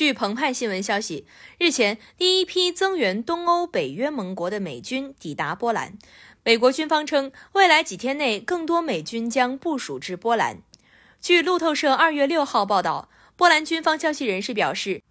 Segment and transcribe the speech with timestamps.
[0.00, 1.26] 据澎湃新闻消息，
[1.58, 5.98] 日前第一批增援东欧、北约盟国的美军抵达波兰。
[6.42, 10.62] 美国军方称，未来几天内更多美军将部署至波兰。
[11.20, 15.02] 据路透社二月六号报道，波兰军方消息人士表示。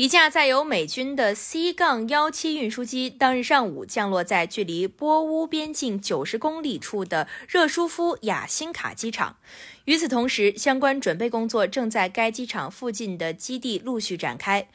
[0.00, 9.36] 一架载有美军的 C-17 运输机当日上午降落在距离波乌边境九十公里处的热舒夫雅辛卡机场。
[9.84, 14.66] 与此同时，相关准备工作正在该机场附近的基地陆续展开。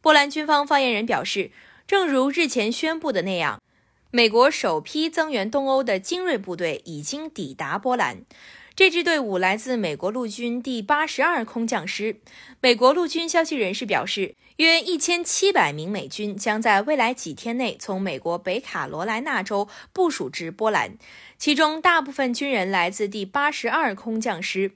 [0.00, 1.52] 波兰军方发言人表示，
[1.86, 3.62] 正如日前宣布的那样，
[4.14, 8.26] 美国首批增援东欧的精锐部队已经抵达波兰。
[8.74, 12.16] 这支队伍来自美国陆军第八十二空降师。
[12.60, 20.98] 美国陆军消息人士表示，约一千七百名美军将在未来几天内从美国北卡罗来纳州部署至波兰，
[21.38, 24.72] 其中大部分军人来自第八十二空降师。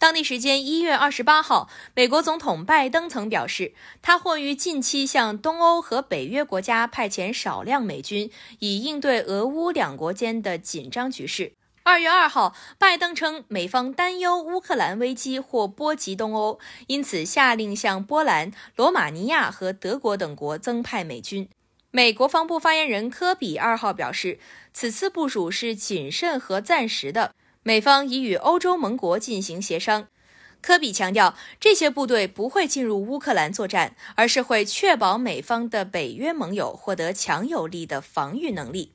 [0.00, 8.30] 当地时间一月二十八号，美国总统拜登曾表示，他或于近期向东欧和北约国家派遣少量美军，
[8.60, 11.52] 以应对俄乌两国间的紧张局势。
[11.82, 21.46] 二月二号，拜登称美方担忧乌克兰危机或波及东欧，因此下令向波兰、罗马尼亚和德国等国增派美军。
[21.90, 24.38] 美国防部发言人科比二号表示，
[24.72, 30.08] 此次部署是谨慎和暂时的，美方已与欧洲盟国进行协商。
[30.62, 38.92] 科比强调，这些部队不会进入乌克兰作战，而是会确保美方的北约盟友获得强有力的防御能力。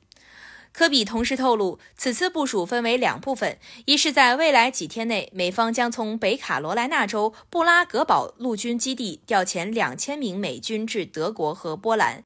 [0.72, 12.22] 科比同时透露，此次部署分为两部分：一是在未来几天内，美方将从北卡罗来纳州布拉格堡陆军基地调遣两千名美军至德国和波兰；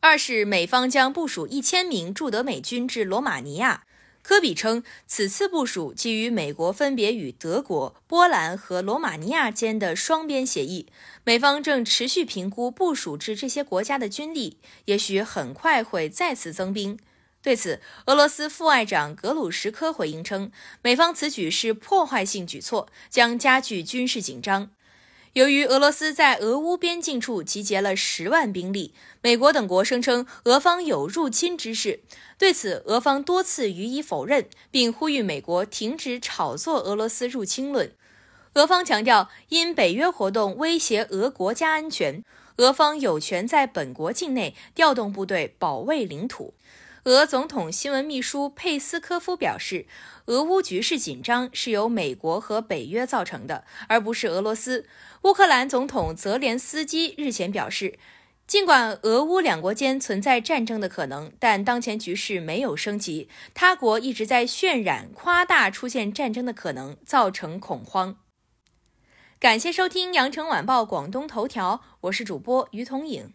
[0.00, 3.84] 二是美方将部署一千名驻德美军至罗马尼亚。
[4.24, 10.86] 科比称，此次部署基于美国分别与德国、波兰和罗马尼亚间的双边协议，
[11.24, 16.98] 美方正持续评估部署至这些国家的军力，也许很快会再次增兵。
[17.42, 20.50] 对此，俄罗斯副外长格鲁什科回应称，
[20.80, 24.70] 美方此举是破坏性举措，将加剧军事紧张。
[25.34, 31.98] 由于俄罗斯在俄乌边境处集结了十万兵力，美国等国声称俄方有入侵之势。
[32.38, 37.92] 对此，俄方多次予以否认，并呼吁美国停止炒作俄罗斯入侵论。
[38.52, 42.22] 俄方强调，因北约活动威胁俄国家安全，
[42.58, 46.54] 俄方有权在本国境内调动部队保卫领土。
[47.04, 49.86] 俄总统新闻秘书佩斯科夫表示，
[50.24, 54.86] 俄乌局势紧张是由美国和北约造成的，而不是俄罗斯。
[55.24, 57.98] 乌克兰总统泽连斯基日前表示，
[58.46, 63.28] 尽管俄乌两国间存在战争的可能，但当前局势没有升级。
[63.52, 68.16] 他国一直在渲染、夸大出现战争的可能，造成恐慌。
[69.38, 73.34] 感谢收听羊城晚报广东头条，我是主播于彤颖。